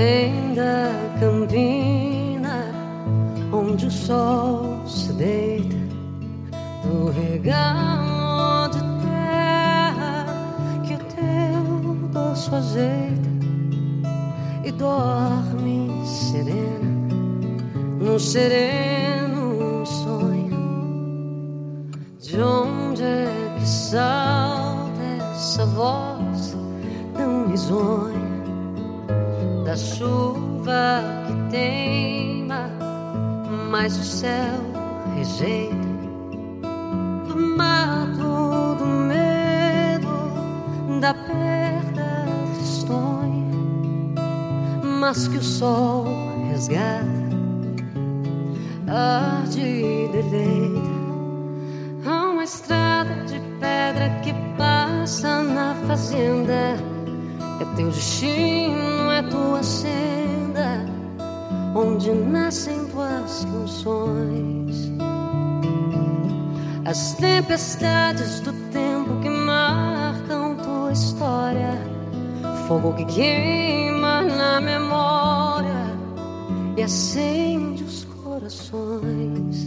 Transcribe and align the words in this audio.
Vem 0.00 0.54
da 0.54 0.88
campina 1.20 2.64
onde 3.52 3.84
o 3.84 3.90
sol 3.90 4.80
se 4.86 5.12
deita 5.12 5.76
do 6.82 7.10
regalo 7.10 8.70
de 8.70 8.78
terra 9.04 10.24
que 10.86 10.94
o 10.94 10.98
teu 11.14 12.08
doce 12.14 12.48
ajeita 12.54 13.28
e 14.64 14.72
dorme 14.72 15.90
serena 16.06 17.14
no 18.00 18.18
sereno 18.18 19.84
sonho. 19.84 21.90
De 22.18 22.40
onde 22.40 23.02
é 23.02 23.54
que 23.58 23.68
salta 23.68 25.02
essa 25.30 25.66
voz 25.66 26.56
tão 27.14 27.48
risonha 27.48 28.19
da 29.70 29.76
chuva 29.76 31.00
que 31.28 31.50
teima, 31.52 32.68
mas 33.70 33.96
o 33.96 34.02
céu 34.02 34.58
rejeita 35.14 35.76
do 37.28 37.36
mato, 37.56 38.74
do 38.80 38.84
medo, 38.84 40.08
da 41.00 41.14
perda 41.14 42.26
tristonha, 42.56 43.54
mas 44.82 45.28
que 45.28 45.36
o 45.38 45.42
sol 45.44 46.04
resgata, 46.50 47.06
arde 48.88 49.60
e 49.60 50.08
deleita. 50.08 50.90
Há 52.06 52.30
uma 52.30 52.42
estrada 52.42 53.14
de 53.26 53.38
pedra 53.60 54.10
que 54.24 54.34
passa 54.58 55.44
na 55.44 55.76
fazenda. 55.86 56.99
É 57.60 57.64
teu 57.76 57.90
destino, 57.90 59.10
é 59.12 59.22
tua 59.22 59.62
senda, 59.62 60.86
onde 61.74 62.10
nascem 62.10 62.86
tuas 62.86 63.44
canções. 63.44 64.90
As 66.86 67.12
tempestades 67.16 68.40
do 68.40 68.52
tempo 68.70 69.20
que 69.20 69.28
marcam 69.28 70.56
tua 70.56 70.90
história, 70.90 71.78
fogo 72.66 72.94
que 72.94 73.04
queima 73.04 74.22
na 74.22 74.58
memória 74.62 75.84
e 76.78 76.82
acende 76.82 77.84
os 77.84 78.04
corações. 78.24 79.66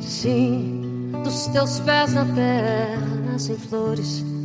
Sim, 0.00 1.12
dos 1.22 1.46
teus 1.46 1.78
pés 1.78 2.12
na 2.12 2.24
terra 2.24 3.06
nascem 3.24 3.56
flores. 3.56 4.35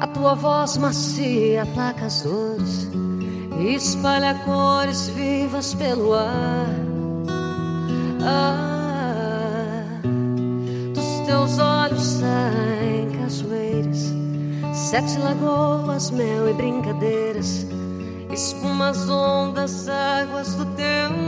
A 0.00 0.06
tua 0.06 0.34
voz 0.34 0.76
macia 0.76 1.62
aplaca 1.64 2.06
as 2.06 2.22
dores 2.22 2.88
e 3.58 3.74
espalha 3.74 4.34
cores 4.44 5.08
vivas 5.08 5.74
pelo 5.74 6.14
ar. 6.14 6.68
Ah, 8.22 10.00
dos 10.94 11.26
teus 11.26 11.58
olhos 11.58 12.02
saem 12.02 13.10
cachoeiras, 13.18 14.14
sete 14.72 15.18
lagoas, 15.18 16.12
mel 16.12 16.48
e 16.48 16.52
brincadeiras, 16.54 17.66
espumas, 18.32 19.08
ondas, 19.08 19.88
águas 19.88 20.54
do 20.54 20.64
teu 20.76 21.27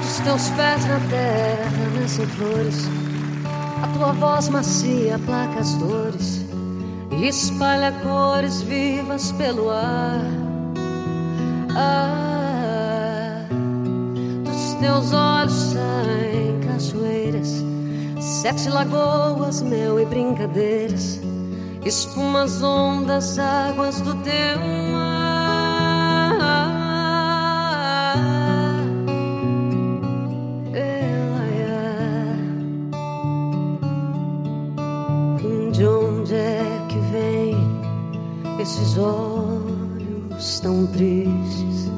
Dos 0.00 0.20
teus 0.20 0.48
pés 0.50 0.84
na 0.86 1.00
terra 1.10 2.00
nascem 2.00 2.26
flores. 2.26 2.88
A 3.82 3.88
tua 3.98 4.12
voz 4.12 4.48
macia 4.48 5.16
aplaca 5.16 5.58
as 5.58 5.74
dores 5.74 6.46
e 7.10 7.26
espalha 7.26 7.92
cores 8.02 8.62
vivas 8.62 9.32
pelo 9.32 9.70
ar. 9.70 10.20
Ah, 11.76 13.44
dos 14.44 14.74
teus 14.80 15.12
olhos 15.12 15.52
saem 15.52 16.60
cachoeiras, 16.60 17.64
sete 18.20 18.68
lagoas, 18.68 19.62
mel 19.62 19.98
e 19.98 20.06
brincadeiras, 20.06 21.20
espumas, 21.84 22.62
ondas, 22.62 23.38
águas 23.38 24.00
do 24.00 24.14
teu 24.16 24.58
mar. 24.92 25.11
Esses 38.62 38.96
olhos 38.96 40.60
tão 40.60 40.86
tristes? 40.86 41.90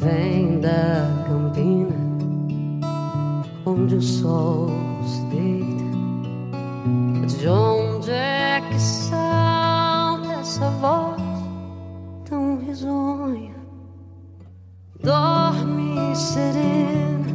Vem 0.00 0.60
da 0.60 1.24
campina, 1.26 1.94
onde 3.66 3.96
o 3.96 4.02
sol 4.02 4.70
se 5.06 5.22
deita. 5.26 5.82
De 7.38 7.48
onde 7.48 8.10
é 8.10 8.62
que 8.68 8.80
salta 8.80 10.32
essa 10.40 10.70
voz 10.70 11.20
tão 12.24 12.58
risonha? 12.58 13.54
Dorme 15.02 16.16
serena, 16.16 17.26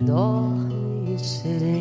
dorme 0.00 1.18
serena. 1.18 1.77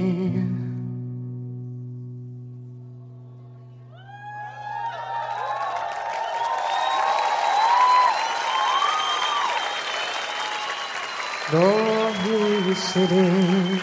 Dorme 11.49 12.75
sereno 12.75 13.81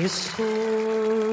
e 0.00 0.08
sonha. 0.08 1.29